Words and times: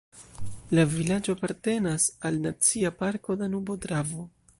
La 0.77 0.85
vilaĝo 0.93 1.35
apartenas 1.37 2.07
al 2.29 2.39
Nacia 2.47 2.93
parko 3.03 3.37
Danubo-Dravo. 3.43 4.27